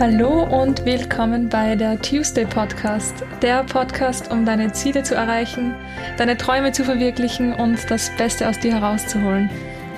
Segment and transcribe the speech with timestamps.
[0.00, 5.74] Hallo und willkommen bei der Tuesday Podcast, der Podcast, um deine Ziele zu erreichen,
[6.16, 9.50] deine Träume zu verwirklichen und das Beste aus dir herauszuholen.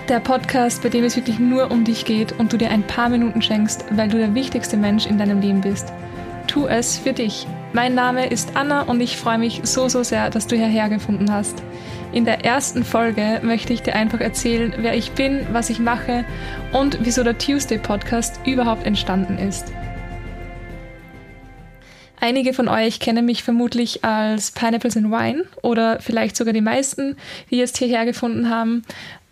[0.09, 3.11] Der Podcast, bei dem es wirklich nur um dich geht und du dir ein paar
[3.11, 5.93] Minuten schenkst, weil du der wichtigste Mensch in deinem Leben bist.
[6.49, 7.47] Tu es für dich.
[7.73, 11.33] Mein Name ist Anna und ich freue mich so, so sehr, dass du hierher gefunden
[11.33, 11.63] hast.
[12.11, 16.25] In der ersten Folge möchte ich dir einfach erzählen, wer ich bin, was ich mache
[16.73, 19.73] und wieso der Tuesday Podcast überhaupt entstanden ist.
[22.23, 27.17] Einige von euch kennen mich vermutlich als Pineapples and Wine oder vielleicht sogar die meisten,
[27.51, 28.85] die jetzt hierher gefunden haben.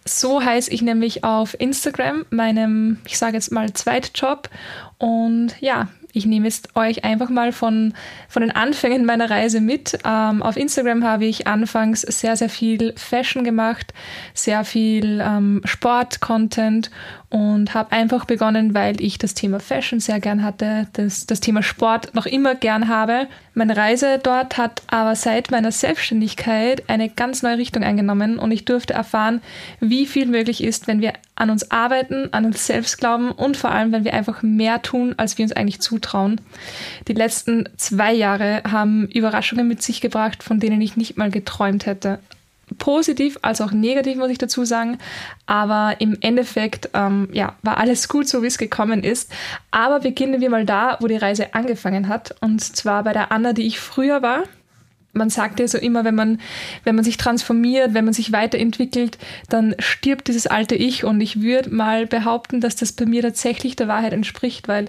[0.04, 4.50] So heiße ich nämlich auf Instagram, meinem, ich sage jetzt mal, Zweitjob.
[4.98, 7.94] Und ja, ich nehme jetzt euch einfach mal von,
[8.28, 9.96] von den Anfängen meiner Reise mit.
[10.04, 13.94] Ähm, auf Instagram habe ich anfangs sehr, sehr viel Fashion gemacht,
[14.34, 16.90] sehr viel ähm, Sport-Content
[17.30, 21.62] und habe einfach begonnen, weil ich das Thema Fashion sehr gern hatte, das, das Thema
[21.62, 23.28] Sport noch immer gern habe.
[23.54, 28.64] Meine Reise dort hat aber seit meiner Selbstständigkeit eine ganz neue Richtung eingenommen und ich
[28.64, 29.42] durfte erfahren,
[29.78, 33.70] wie viel möglich ist, wenn wir an uns arbeiten, an uns selbst glauben und vor
[33.70, 36.40] allem, wenn wir einfach mehr tun, als wir uns eigentlich zutrauen.
[37.06, 41.86] Die letzten zwei Jahre haben Überraschungen mit sich gebracht, von denen ich nicht mal geträumt
[41.86, 42.18] hätte
[42.78, 44.98] positiv als auch negativ, muss ich dazu sagen.
[45.46, 49.32] Aber im Endeffekt ähm, ja, war alles gut, so wie es gekommen ist.
[49.70, 52.34] Aber beginnen wir mal da, wo die Reise angefangen hat.
[52.40, 54.44] Und zwar bei der Anna, die ich früher war.
[55.12, 56.40] Man sagt ja so immer, wenn man,
[56.84, 61.04] wenn man sich transformiert, wenn man sich weiterentwickelt, dann stirbt dieses alte Ich.
[61.04, 64.86] Und ich würde mal behaupten, dass das bei mir tatsächlich der Wahrheit entspricht, weil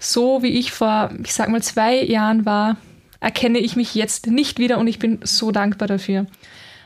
[0.00, 2.78] so wie ich vor, ich sag mal, zwei Jahren war,
[3.20, 6.26] erkenne ich mich jetzt nicht wieder und ich bin so dankbar dafür.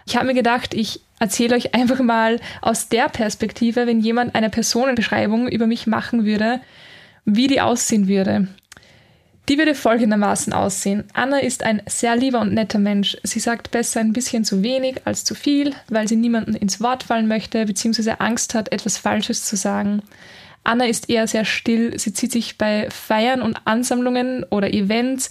[0.07, 4.51] Ich habe mir gedacht, ich erzähle euch einfach mal aus der Perspektive, wenn jemand eine
[4.51, 6.61] Personenbeschreibung über mich machen würde,
[7.25, 8.49] wie die aussehen würde.
[9.49, 11.05] Die würde folgendermaßen aussehen.
[11.13, 13.17] Anna ist ein sehr lieber und netter Mensch.
[13.23, 17.03] Sie sagt besser ein bisschen zu wenig als zu viel, weil sie niemanden ins Wort
[17.03, 18.15] fallen möchte bzw.
[18.21, 20.03] Angst hat, etwas Falsches zu sagen.
[20.65, 21.99] Anna ist eher sehr still.
[21.99, 25.29] Sie zieht sich bei Feiern und Ansammlungen oder Events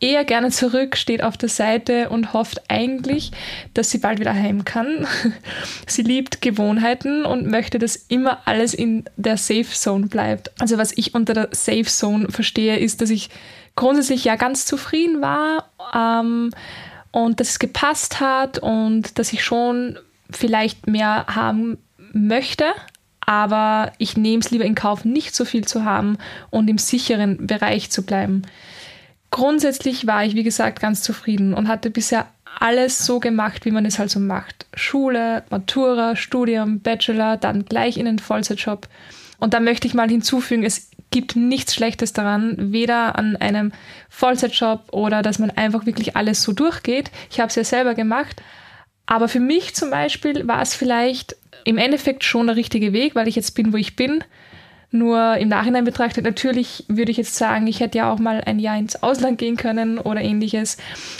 [0.00, 3.32] eher gerne zurück, steht auf der Seite und hofft eigentlich,
[3.74, 5.06] dass sie bald wieder heim kann.
[5.86, 10.50] sie liebt Gewohnheiten und möchte, dass immer alles in der Safe Zone bleibt.
[10.60, 13.30] Also was ich unter der Safe Zone verstehe, ist, dass ich
[13.74, 16.50] grundsätzlich ja ganz zufrieden war ähm,
[17.10, 19.98] und dass es gepasst hat und dass ich schon
[20.30, 21.78] vielleicht mehr haben
[22.12, 22.64] möchte,
[23.20, 26.16] aber ich nehme es lieber in Kauf, nicht so viel zu haben
[26.50, 28.42] und im sicheren Bereich zu bleiben.
[29.36, 32.26] Grundsätzlich war ich, wie gesagt, ganz zufrieden und hatte bisher
[32.58, 34.64] alles so gemacht, wie man es halt so macht.
[34.74, 38.88] Schule, Matura, Studium, Bachelor, dann gleich in den Vollzeitjob.
[39.38, 43.72] Und da möchte ich mal hinzufügen, es gibt nichts Schlechtes daran, weder an einem
[44.08, 47.10] Vollzeitjob oder dass man einfach wirklich alles so durchgeht.
[47.30, 48.42] Ich habe es ja selber gemacht.
[49.04, 51.36] Aber für mich zum Beispiel war es vielleicht
[51.66, 54.24] im Endeffekt schon der richtige Weg, weil ich jetzt bin, wo ich bin.
[54.96, 58.58] Nur im Nachhinein betrachtet, natürlich würde ich jetzt sagen, ich hätte ja auch mal ein
[58.58, 60.78] Jahr ins Ausland gehen können oder ähnliches.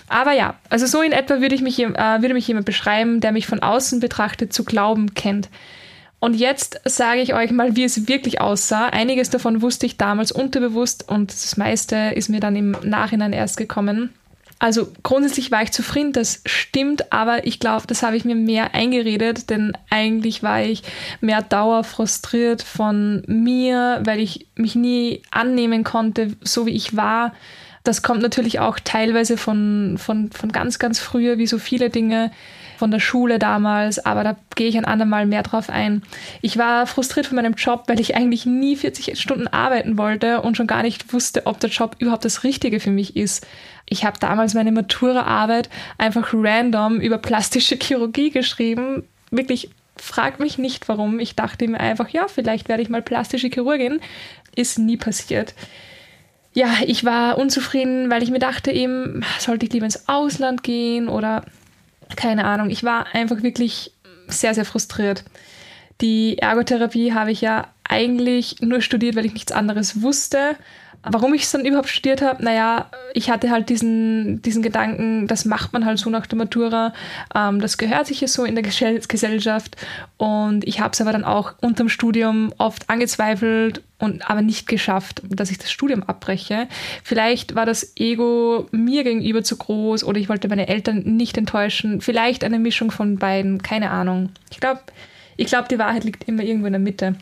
[0.09, 3.33] Aber ja, also so in etwa würde, ich mich, äh, würde mich jemand beschreiben, der
[3.33, 5.51] mich von außen betrachtet zu glauben kennt.
[6.19, 8.87] Und jetzt sage ich euch mal, wie es wirklich aussah.
[8.87, 13.59] Einiges davon wusste ich damals unterbewusst und das meiste ist mir dann im Nachhinein erst
[13.59, 14.11] gekommen.
[14.59, 18.75] Also grundsätzlich war ich zufrieden, das stimmt, aber ich glaube, das habe ich mir mehr
[18.75, 20.83] eingeredet, denn eigentlich war ich
[21.21, 27.35] mehr dauerfrustriert von mir, weil ich mich nie annehmen konnte, so wie ich war.
[27.85, 32.31] Das kommt natürlich auch teilweise von, von, von ganz, ganz früher, wie so viele Dinge
[32.77, 36.03] von der Schule damals, aber da gehe ich ein andermal mehr drauf ein.
[36.43, 40.57] Ich war frustriert von meinem Job, weil ich eigentlich nie 40 Stunden arbeiten wollte und
[40.57, 43.47] schon gar nicht wusste, ob der Job überhaupt das Richtige für mich ist.
[43.89, 49.05] Ich habe damals meine Matura-Arbeit einfach random über plastische Chirurgie geschrieben.
[49.31, 51.21] Wirklich, frag mich nicht warum.
[51.21, 54.01] Ich dachte mir einfach, ja, vielleicht werde ich mal plastische Chirurgin.
[54.55, 55.55] Ist nie passiert
[56.57, 61.07] ja, ich war unzufrieden, weil ich mir dachte eben, sollte ich lieber ins Ausland gehen
[61.07, 61.45] oder
[62.15, 63.93] keine Ahnung, ich war einfach wirklich
[64.29, 65.25] sehr, sehr frustriert.
[66.01, 70.57] Die Ergotherapie habe ich ja eigentlich nur studiert, weil ich nichts anderes wusste.
[71.09, 75.45] Warum ich es dann überhaupt studiert habe, naja, ich hatte halt diesen, diesen Gedanken, das
[75.45, 76.93] macht man halt so nach der Matura,
[77.35, 79.77] ähm, das gehört sich ja so in der Gesellschaft
[80.17, 85.23] und ich habe es aber dann auch unterm Studium oft angezweifelt und aber nicht geschafft,
[85.29, 86.69] dass ich das Studium abbreche.
[87.03, 92.01] Vielleicht war das Ego mir gegenüber zu groß oder ich wollte meine Eltern nicht enttäuschen.
[92.01, 94.31] Vielleicht eine Mischung von beiden, keine Ahnung.
[94.51, 94.81] Ich glaube,
[95.37, 97.17] ich glaube, die Wahrheit liegt immer irgendwo in der Mitte.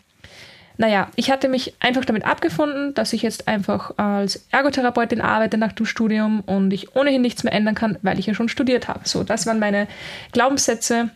[0.76, 5.72] Naja, ich hatte mich einfach damit abgefunden, dass ich jetzt einfach als Ergotherapeutin arbeite nach
[5.72, 9.00] dem Studium und ich ohnehin nichts mehr ändern kann, weil ich ja schon studiert habe.
[9.04, 9.86] So, das waren meine
[10.32, 11.10] Glaubenssätze.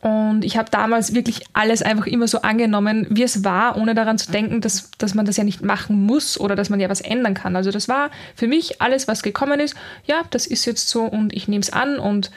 [0.00, 4.18] Und ich habe damals wirklich alles einfach immer so angenommen, wie es war, ohne daran
[4.18, 7.00] zu denken, dass, dass man das ja nicht machen muss oder dass man ja was
[7.00, 7.54] ändern kann.
[7.54, 9.76] Also das war für mich alles, was gekommen ist.
[10.04, 12.32] Ja, das ist jetzt so und ich nehme es an und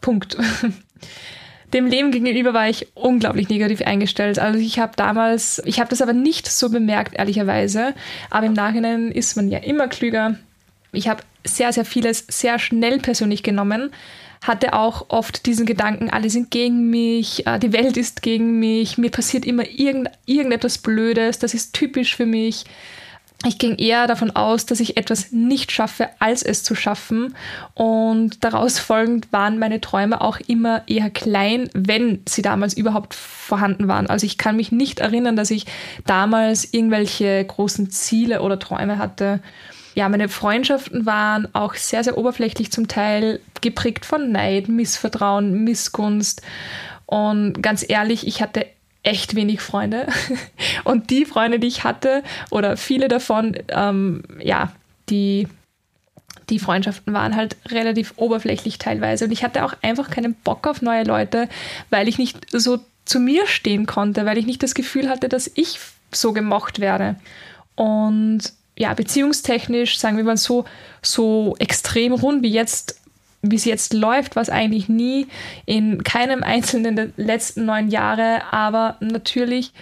[0.00, 0.36] Punkt.
[1.74, 4.38] dem Leben gegenüber war ich unglaublich negativ eingestellt.
[4.38, 7.94] Also ich habe damals, ich habe das aber nicht so bemerkt, ehrlicherweise.
[8.30, 10.36] Aber im Nachhinein ist man ja immer klüger.
[10.92, 13.90] Ich habe sehr, sehr vieles sehr schnell persönlich genommen.
[14.42, 18.98] Hatte auch oft diesen Gedanken, alle sind gegen mich, äh, die Welt ist gegen mich,
[18.98, 22.64] mir passiert immer irgend, irgendetwas Blödes, das ist typisch für mich
[23.46, 27.34] ich ging eher davon aus, dass ich etwas nicht schaffe, als es zu schaffen.
[27.74, 33.88] Und daraus folgend waren meine Träume auch immer eher klein, wenn sie damals überhaupt vorhanden
[33.88, 34.08] waren.
[34.08, 35.66] Also ich kann mich nicht erinnern, dass ich
[36.06, 39.40] damals irgendwelche großen Ziele oder Träume hatte.
[39.94, 46.42] Ja, meine Freundschaften waren auch sehr, sehr oberflächlich zum Teil geprägt von Neid, Missvertrauen, Missgunst.
[47.06, 48.66] Und ganz ehrlich, ich hatte
[49.04, 50.08] echt wenig Freunde.
[50.84, 54.72] Und die Freunde, die ich hatte, oder viele davon, ähm, ja,
[55.08, 55.46] die,
[56.48, 59.26] die Freundschaften waren halt relativ oberflächlich teilweise.
[59.26, 61.48] Und ich hatte auch einfach keinen Bock auf neue Leute,
[61.90, 65.50] weil ich nicht so zu mir stehen konnte, weil ich nicht das Gefühl hatte, dass
[65.54, 65.78] ich
[66.10, 67.16] so gemocht werde.
[67.76, 68.40] Und
[68.76, 70.64] ja, beziehungstechnisch, sagen wir mal so,
[71.02, 73.00] so extrem rund wie jetzt
[73.50, 75.26] wie es jetzt läuft, was eigentlich nie
[75.66, 79.72] in keinem einzelnen der letzten neun Jahre, aber natürlich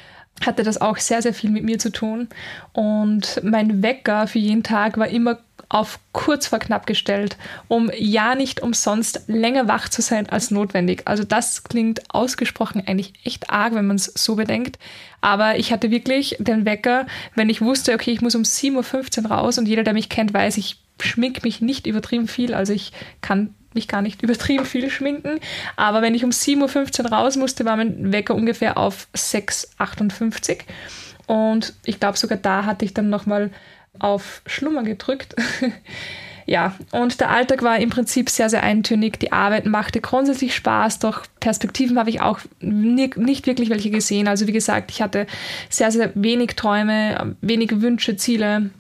[0.44, 2.28] hatte das auch sehr, sehr viel mit mir zu tun.
[2.72, 5.38] Und mein Wecker für jeden Tag war immer
[5.68, 11.02] auf kurz vor knapp gestellt, um ja nicht umsonst länger wach zu sein als notwendig.
[11.06, 14.78] Also das klingt ausgesprochen eigentlich echt arg, wenn man es so bedenkt.
[15.22, 19.30] Aber ich hatte wirklich den Wecker, wenn ich wusste, okay, ich muss um 7.15 Uhr
[19.30, 22.54] raus und jeder, der mich kennt, weiß, ich schmink mich nicht übertrieben viel.
[22.54, 25.40] Also ich kann mich gar nicht übertrieben viel schminken.
[25.76, 31.34] Aber wenn ich um 7.15 Uhr raus musste, war mein Wecker ungefähr auf 6.58 Uhr.
[31.34, 33.50] Und ich glaube, sogar da hatte ich dann nochmal
[33.98, 35.34] auf Schlummer gedrückt.
[36.46, 39.20] ja, und der Alltag war im Prinzip sehr, sehr eintönig.
[39.20, 44.28] Die Arbeit machte grundsätzlich Spaß, doch Perspektiven habe ich auch nicht wirklich welche gesehen.
[44.28, 45.26] Also wie gesagt, ich hatte
[45.68, 48.70] sehr, sehr wenig Träume, wenig Wünsche, Ziele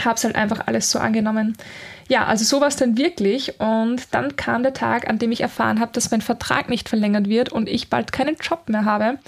[0.00, 1.56] habe es halt einfach alles so angenommen.
[2.08, 3.60] Ja, also so war es dann wirklich.
[3.60, 7.28] Und dann kam der Tag, an dem ich erfahren habe, dass mein Vertrag nicht verlängert
[7.28, 9.18] wird und ich bald keinen Job mehr habe.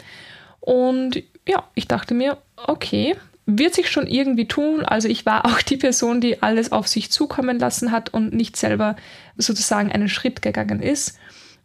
[0.60, 3.16] Und ja, ich dachte mir, okay,
[3.46, 4.84] wird sich schon irgendwie tun.
[4.84, 8.56] Also ich war auch die Person, die alles auf sich zukommen lassen hat und nicht
[8.56, 8.96] selber
[9.36, 11.18] sozusagen einen Schritt gegangen ist.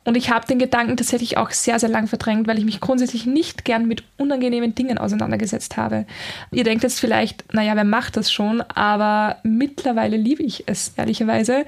[0.06, 3.26] Und ich habe den Gedanken tatsächlich auch sehr, sehr lang verdrängt, weil ich mich grundsätzlich
[3.26, 6.06] nicht gern mit unangenehmen Dingen auseinandergesetzt habe.
[6.52, 8.62] Ihr denkt jetzt vielleicht, naja, wer macht das schon?
[8.62, 11.66] Aber mittlerweile liebe ich es, ehrlicherweise.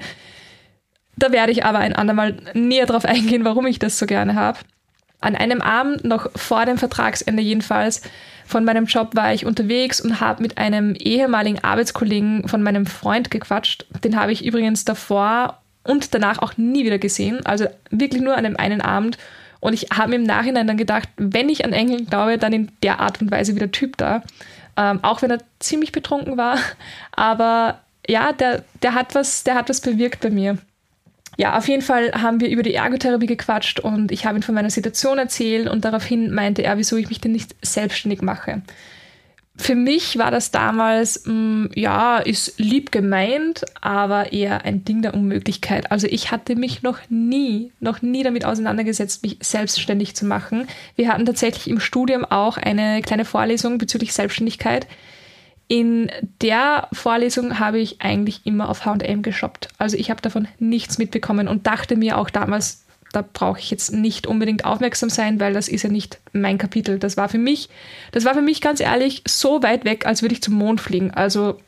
[1.16, 4.58] Da werde ich aber ein andermal näher drauf eingehen, warum ich das so gerne habe.
[5.20, 8.02] An einem Abend, noch vor dem Vertragsende jedenfalls,
[8.44, 13.30] von meinem Job war ich unterwegs und habe mit einem ehemaligen Arbeitskollegen von meinem Freund
[13.30, 13.86] gequatscht.
[14.02, 17.44] Den habe ich übrigens davor und danach auch nie wieder gesehen.
[17.44, 19.18] Also wirklich nur an dem einen Abend.
[19.60, 22.72] Und ich habe mir im Nachhinein dann gedacht, wenn ich an Engel glaube, dann in
[22.82, 24.22] der Art und Weise wie der Typ da.
[24.76, 26.58] Ähm, auch wenn er ziemlich betrunken war.
[27.12, 30.58] Aber ja, der, der, hat was, der hat was bewirkt bei mir.
[31.38, 34.54] Ja, auf jeden Fall haben wir über die Ergotherapie gequatscht und ich habe ihm von
[34.54, 38.62] meiner Situation erzählt und daraufhin meinte er, wieso ich mich denn nicht selbstständig mache
[39.56, 45.02] für mich war das damals, mh, mm, ja, ist lieb gemeint, aber eher ein Ding
[45.02, 45.92] der Unmöglichkeit.
[45.92, 50.66] Also ich hatte mich noch nie, noch nie damit auseinandergesetzt, mich selbstständig zu machen.
[50.96, 54.86] Wir hatten tatsächlich im Studium auch eine kleine Vorlesung bezüglich Selbstständigkeit.
[55.68, 59.68] In der Vorlesung habe ich eigentlich immer auf HM geshoppt.
[59.78, 63.92] Also ich habe davon nichts mitbekommen und dachte mir auch damals, da brauche ich jetzt
[63.92, 66.98] nicht unbedingt aufmerksam sein, weil das ist ja nicht mein Kapitel.
[66.98, 67.68] Das war für mich,
[68.12, 71.10] das war für mich ganz ehrlich so weit weg, als würde ich zum Mond fliegen.
[71.10, 71.58] Also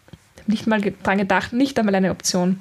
[0.47, 2.61] nicht mal dran gedacht, nicht einmal eine Option.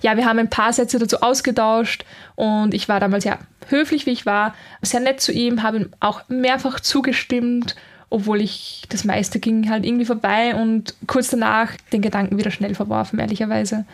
[0.00, 4.10] Ja, wir haben ein paar Sätze dazu ausgetauscht und ich war damals ja höflich, wie
[4.10, 7.76] ich war, sehr nett zu ihm, habe ihm auch mehrfach zugestimmt,
[8.10, 12.74] obwohl ich das meiste ging halt irgendwie vorbei und kurz danach den Gedanken wieder schnell
[12.74, 13.84] verworfen, ehrlicherweise.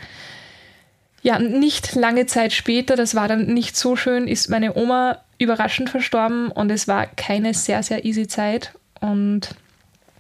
[1.22, 5.90] Ja, nicht lange Zeit später, das war dann nicht so schön, ist meine Oma überraschend
[5.90, 8.72] verstorben und es war keine sehr, sehr easy Zeit.
[9.00, 9.54] Und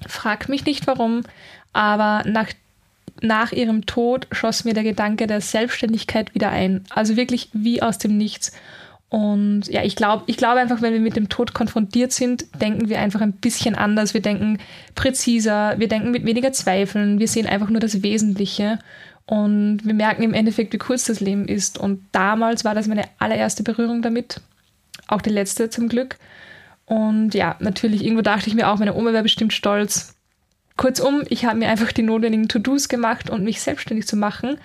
[0.06, 1.22] frag mich nicht warum,
[1.72, 2.48] aber nach,
[3.20, 6.84] nach ihrem Tod schoss mir der Gedanke der Selbstständigkeit wieder ein.
[6.90, 8.52] Also wirklich wie aus dem Nichts.
[9.10, 12.90] Und ja, ich glaube ich glaube einfach, wenn wir mit dem Tod konfrontiert sind, denken
[12.90, 14.12] wir einfach ein bisschen anders.
[14.12, 14.58] Wir denken
[14.94, 18.78] präziser, wir denken mit weniger Zweifeln, wir sehen einfach nur das Wesentliche.
[19.28, 21.76] Und wir merken im Endeffekt, wie kurz das Leben ist.
[21.76, 24.40] Und damals war das meine allererste Berührung damit.
[25.06, 26.16] Auch die letzte zum Glück.
[26.86, 30.14] Und ja, natürlich, irgendwo dachte ich mir auch, meine Oma wäre bestimmt stolz.
[30.78, 34.56] Kurzum, ich habe mir einfach die notwendigen To-Dos gemacht und mich selbstständig zu machen.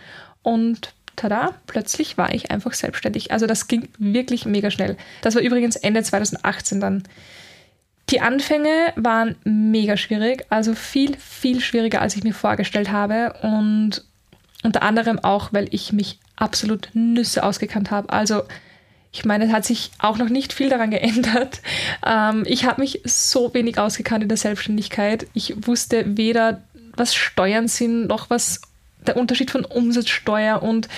[0.44, 3.34] Und tada, plötzlich war ich einfach selbstständig.
[3.34, 4.96] Also das ging wirklich mega schnell.
[5.24, 7.04] Das war übrigens Ende 2018 dann.
[8.12, 13.34] Die Anfänge waren mega schwierig, also viel, viel schwieriger, als ich mir vorgestellt habe.
[13.42, 14.06] Und
[14.64, 18.10] unter anderem auch, weil ich mich absolut Nüsse ausgekannt habe.
[18.10, 18.44] Also
[19.12, 21.62] ich meine, es hat sich auch noch nicht viel daran geändert.
[22.06, 25.26] Ähm, ich habe mich so wenig ausgekannt in der Selbstständigkeit.
[25.34, 26.62] Ich wusste weder,
[26.98, 28.60] was Steuern sind, noch was
[29.08, 30.90] der Unterschied von Umsatzsteuer und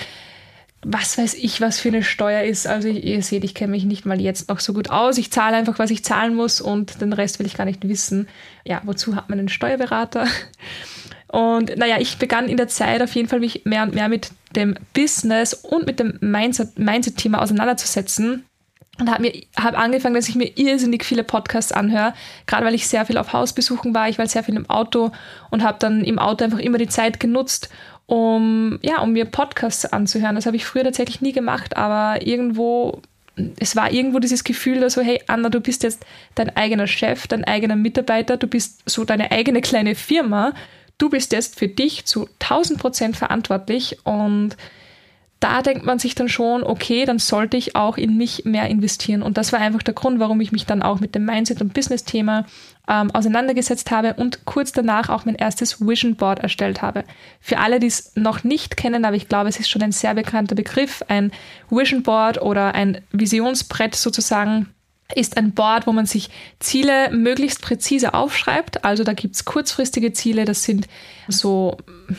[0.82, 2.66] was weiß ich, was für eine Steuer ist.
[2.66, 5.18] Also ihr seht, ich kenne mich nicht mal jetzt noch so gut aus.
[5.18, 8.28] Ich zahle einfach, was ich zahlen muss und den Rest will ich gar nicht wissen.
[8.64, 10.26] Ja, wozu hat man einen Steuerberater?
[11.28, 14.30] Und naja, ich begann in der Zeit auf jeden Fall mich mehr und mehr mit
[14.54, 18.44] dem Business und mit dem Mindset-Thema Mindset auseinanderzusetzen.
[18.98, 22.14] Und habe hab angefangen, dass ich mir irrsinnig viele Podcasts anhöre,
[22.46, 24.08] gerade weil ich sehr viel auf Hausbesuchen war.
[24.08, 25.12] Ich war sehr viel im Auto
[25.50, 27.68] und habe dann im Auto einfach immer die Zeit genutzt,
[28.06, 30.36] um, ja, um mir Podcasts anzuhören.
[30.36, 33.02] Das habe ich früher tatsächlich nie gemacht, aber irgendwo,
[33.58, 37.26] es war irgendwo dieses Gefühl da so, hey Anna, du bist jetzt dein eigener Chef,
[37.26, 40.54] dein eigener Mitarbeiter, du bist so deine eigene kleine Firma
[40.98, 44.56] du bist jetzt für dich zu 1000 Prozent verantwortlich und
[45.38, 49.22] da denkt man sich dann schon, okay, dann sollte ich auch in mich mehr investieren.
[49.22, 51.74] Und das war einfach der Grund, warum ich mich dann auch mit dem Mindset- und
[51.74, 52.46] Business-Thema
[52.88, 57.04] ähm, auseinandergesetzt habe und kurz danach auch mein erstes Vision Board erstellt habe.
[57.40, 60.14] Für alle, die es noch nicht kennen, aber ich glaube, es ist schon ein sehr
[60.14, 61.30] bekannter Begriff, ein
[61.68, 64.68] Vision Board oder ein Visionsbrett sozusagen
[65.14, 68.84] ist ein Board, wo man sich Ziele möglichst präzise aufschreibt.
[68.84, 70.88] Also da gibt's kurzfristige Ziele, das sind
[71.28, 71.76] so,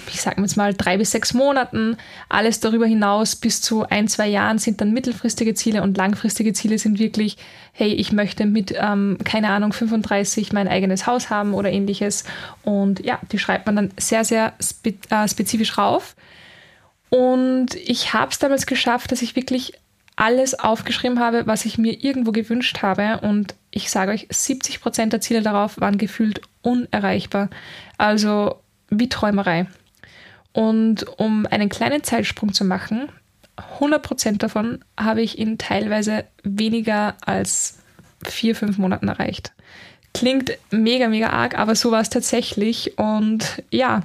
[0.08, 1.98] ich sage jetzt mal, drei bis sechs Monaten.
[2.29, 6.79] Alles darüber hinaus bis zu ein, zwei Jahren sind dann mittelfristige Ziele und langfristige Ziele
[6.79, 7.36] sind wirklich,
[7.74, 12.24] hey, ich möchte mit, ähm, keine Ahnung, 35 mein eigenes Haus haben oder ähnliches.
[12.63, 16.15] Und ja, die schreibt man dann sehr, sehr spe äh, spezifisch rauf.
[17.10, 19.74] Und ich habe es damals geschafft, dass ich wirklich
[20.17, 23.19] alles aufgeschrieben habe, was ich mir irgendwo gewünscht habe.
[23.21, 27.50] Und ich sage euch, 70 Prozent der Ziele darauf waren gefühlt unerreichbar.
[27.97, 28.57] Also
[28.89, 29.67] wie Träumerei.
[30.51, 33.09] Und um einen kleinen Zeitsprung zu machen,
[33.75, 37.77] 100 Prozent davon habe ich in teilweise weniger als
[38.25, 39.51] vier, fünf Monaten erreicht.
[40.13, 42.97] Klingt mega, mega arg, aber so war es tatsächlich.
[42.97, 44.01] Und ja,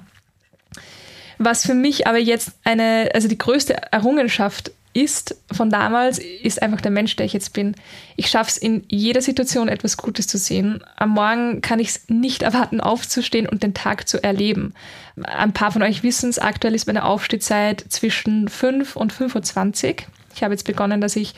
[1.39, 6.81] was für mich aber jetzt eine, also die größte Errungenschaft ist von damals, ist einfach
[6.81, 7.75] der Mensch, der ich jetzt bin.
[8.17, 10.85] Ich schaffe es in jeder Situation etwas Gutes zu sehen.
[10.97, 14.75] Am Morgen kann ich es nicht erwarten, aufzustehen und den Tag zu erleben.
[15.23, 19.95] Ein paar von euch wissen es, aktuell ist meine Aufstehzeit zwischen 5 und 5.20 Uhr.
[20.35, 21.35] Ich habe jetzt begonnen, dass ich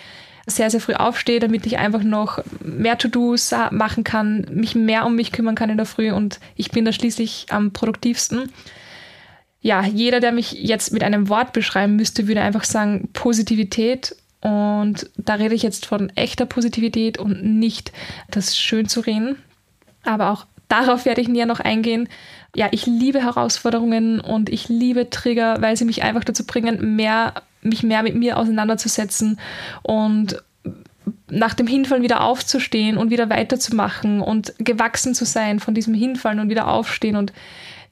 [0.46, 5.16] sehr, sehr früh aufstehe, damit ich einfach noch mehr To-Dos machen kann, mich mehr um
[5.16, 8.52] mich kümmern kann in der Früh und ich bin da schließlich am produktivsten
[9.64, 14.14] ja, jeder, der mich jetzt mit einem Wort beschreiben müsste, würde einfach sagen Positivität.
[14.42, 17.90] Und da rede ich jetzt von echter Positivität und nicht
[18.30, 19.37] das schön zu reden.
[20.04, 22.11] Aber auch darauf werde ich näher noch eingehen.
[22.54, 27.33] Ja, ich liebe Herausforderungen und ich liebe Trigger, weil sie mich einfach dazu bringen, mehr,
[27.62, 29.40] mich mehr mit mir auseinanderzusetzen
[29.83, 30.42] und
[31.30, 36.40] nach dem Hinfallen wieder aufzustehen und wieder weiterzumachen und gewachsen zu sein von diesem Hinfallen
[36.40, 37.33] und wieder aufstehen und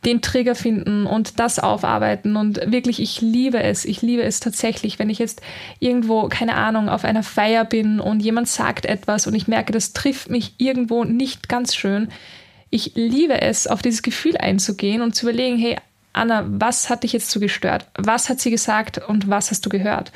[0.05, 2.37] den Trigger finden und das aufarbeiten.
[2.37, 3.85] Und wirklich, ich liebe es.
[3.85, 5.43] Ich liebe es tatsächlich, wenn ich jetzt
[5.79, 9.93] irgendwo, keine Ahnung, auf einer Feier bin und jemand sagt etwas und ich merke, das
[9.93, 12.09] trifft mich irgendwo nicht ganz schön.
[12.71, 15.77] Ich liebe es, auf dieses Gefühl einzugehen und zu überlegen, hey,
[16.13, 17.87] Anna, was hat dich jetzt so gestört?
[17.95, 20.13] Was hat sie gesagt und was hast du gehört?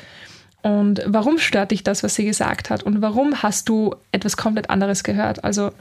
[0.63, 2.83] Und warum stört dich das, was sie gesagt hat?
[2.83, 5.43] Und warum hast du etwas komplett anderes gehört?
[5.43, 5.71] Also,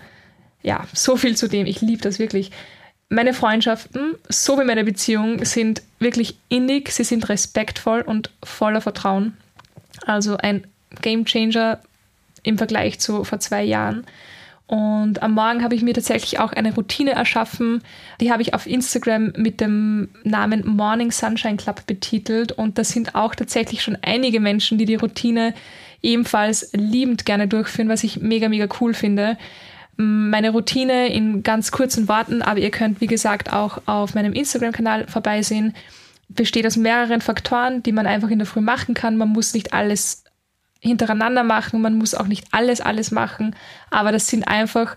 [0.62, 1.66] ja, so viel zu dem.
[1.66, 2.52] Ich liebe das wirklich
[3.08, 9.36] meine Freundschaften, so wie meine Beziehung, sind wirklich innig, sie sind respektvoll und voller Vertrauen.
[10.04, 10.66] Also ein
[11.02, 11.80] Game Changer
[12.42, 14.04] im Vergleich zu vor zwei Jahren.
[14.66, 17.82] Und am Morgen habe ich mir tatsächlich auch eine Routine erschaffen.
[18.20, 22.50] Die habe ich auf Instagram mit dem Namen Morning Sunshine Club betitelt.
[22.50, 25.54] Und das sind auch tatsächlich schon einige Menschen, die die Routine
[26.02, 29.38] ebenfalls liebend gerne durchführen, was ich mega, mega cool finde
[29.96, 35.06] meine Routine in ganz kurzen Worten, aber ihr könnt, wie gesagt, auch auf meinem Instagram-Kanal
[35.08, 35.74] vorbeisehen.
[36.28, 39.16] Besteht aus mehreren Faktoren, die man einfach in der Früh machen kann.
[39.16, 40.24] Man muss nicht alles
[40.80, 43.56] hintereinander machen, man muss auch nicht alles, alles machen,
[43.90, 44.96] aber das sind einfach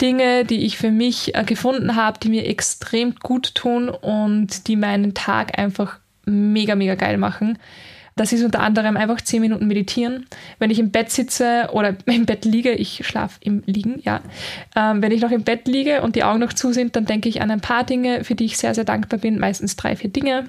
[0.00, 4.76] Dinge, die ich für mich äh, gefunden habe, die mir extrem gut tun und die
[4.76, 7.58] meinen Tag einfach mega, mega geil machen.
[8.18, 10.26] Das ist unter anderem einfach 10 Minuten meditieren.
[10.58, 14.20] Wenn ich im Bett sitze oder im Bett liege, ich schlafe im Liegen, ja.
[14.76, 17.28] Ähm, wenn ich noch im Bett liege und die Augen noch zu sind, dann denke
[17.28, 19.38] ich an ein paar Dinge, für die ich sehr, sehr dankbar bin.
[19.38, 20.48] Meistens drei, vier Dinge.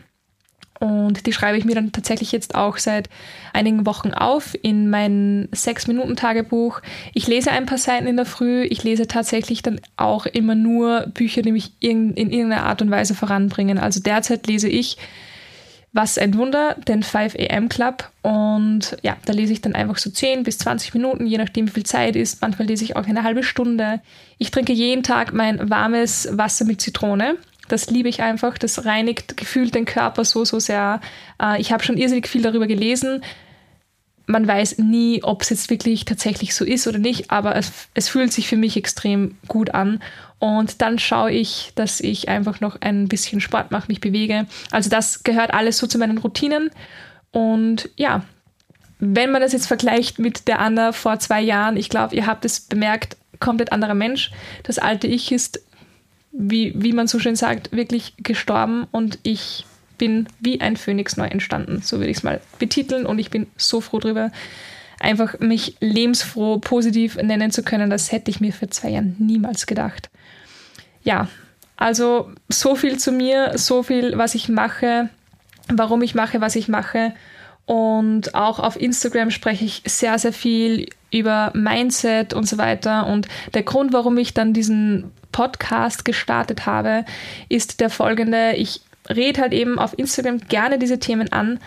[0.80, 3.10] Und die schreibe ich mir dann tatsächlich jetzt auch seit
[3.52, 6.82] einigen Wochen auf in mein Sechs-Minuten-Tagebuch.
[7.14, 8.64] Ich lese ein paar Seiten in der Früh.
[8.64, 12.92] Ich lese tatsächlich dann auch immer nur Bücher, die mich in, in irgendeiner Art und
[12.92, 13.78] Weise voranbringen.
[13.78, 14.98] Also derzeit lese ich
[15.92, 18.10] Was ein Wunder, den 5 AM Club.
[18.22, 21.72] Und ja, da lese ich dann einfach so 10 bis 20 Minuten, je nachdem, wie
[21.72, 22.42] viel Zeit ist.
[22.42, 24.00] Manchmal lese ich auch eine halbe Stunde.
[24.38, 27.38] Ich trinke jeden Tag mein warmes Wasser mit Zitrone.
[27.70, 28.58] Das liebe ich einfach.
[28.58, 31.02] Das reinigt gefühlt den Körper so, so sehr.
[31.42, 33.22] Äh, ich habe schon irrsinnig viel darüber gelesen.
[34.30, 38.10] Man weiß nie, ob es jetzt wirklich tatsächlich so ist oder nicht, aber es, es
[38.10, 40.02] fühlt sich für mich extrem gut an.
[40.38, 44.46] Und dann schaue ich, dass ich einfach noch ein bisschen Sport mache, mich bewege.
[44.70, 46.70] Also das gehört alles so zu meinen Routinen.
[47.32, 48.24] Und ja,
[49.00, 52.46] wenn man das jetzt vergleicht mit der Anna vor zwei Jahren, ich glaube, ihr habt
[52.46, 54.32] es bemerkt, komplett anderer Mensch.
[54.64, 55.60] Das alte Ich ist
[56.32, 59.66] wie, wie man so schön sagt, wirklich gestorben und ich
[60.00, 61.84] bin wie ein Phönix neu entstanden.
[61.84, 64.32] So würde ich es mal betiteln und ich bin so froh drüber,
[65.00, 67.92] einfach mich lebensfroh, positiv nennen zu können.
[67.92, 70.10] Das hätte ich mir für zwei Jahren niemals gedacht.
[71.04, 71.28] Ja,
[71.78, 75.10] also so viel zu mir, so viel, was ich mache,
[75.68, 77.14] warum ich mache, was ich mache.
[77.66, 83.06] Und auch auf Instagram spreche ich sehr, sehr viel über Mindset und so weiter.
[83.08, 87.06] Und der Grund, warum ich dann diesen Podcast gestartet habe,
[87.48, 88.54] ist der folgende.
[88.56, 91.60] Ich rede halt eben auf Instagram gerne diese Themen an.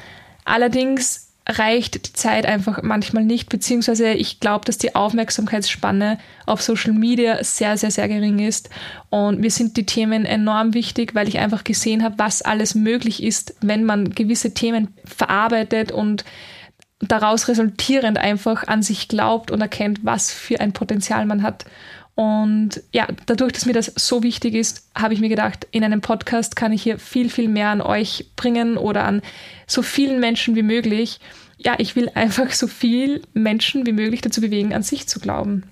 [0.44, 6.92] Allerdings reicht die Zeit einfach manchmal nicht, beziehungsweise ich glaube, dass die Aufmerksamkeitsspanne auf Social
[6.92, 8.70] Media sehr, sehr, sehr gering ist.
[9.10, 13.22] Und mir sind die Themen enorm wichtig, weil ich einfach gesehen habe, was alles möglich
[13.22, 16.24] ist, wenn man gewisse Themen verarbeitet und
[17.00, 21.64] daraus resultierend einfach an sich glaubt und erkennt, was für ein Potenzial man hat.
[22.14, 26.02] Und ja, dadurch, dass mir das so wichtig ist, habe ich mir gedacht, in einem
[26.02, 29.22] Podcast kann ich hier viel, viel mehr an euch bringen oder an
[29.66, 31.20] so vielen Menschen wie möglich.
[31.56, 35.64] Ja, ich will einfach so viel Menschen wie möglich dazu bewegen, an sich zu glauben.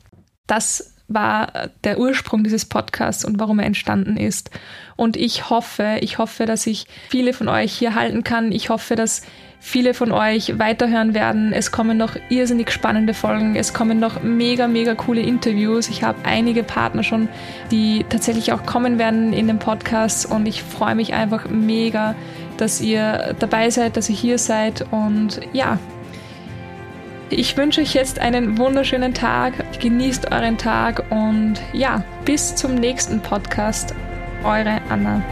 [0.47, 4.51] Das war der Ursprung dieses Podcasts und warum er entstanden ist.
[4.97, 8.53] Und ich hoffe, ich hoffe, dass ich viele von euch hier halten kann.
[8.53, 9.23] Ich hoffe, dass
[9.61, 11.53] viele von euch weiterhören werden.
[11.53, 13.55] Es kommen noch irrsinnig spannende Folgen.
[13.55, 15.89] Es kommen noch mega, mega coole Interviews.
[15.89, 17.29] Ich habe einige Partner schon,
[17.71, 22.15] die tatsächlich auch kommen werden in den Podcast und ich freue mich einfach mega,
[22.57, 25.79] dass ihr dabei seid, dass ihr hier seid und ja,
[27.33, 29.53] ich wünsche euch jetzt einen wunderschönen Tag.
[29.81, 33.95] Genießt euren Tag und ja, bis zum nächsten Podcast.
[34.43, 35.23] Eure Anna.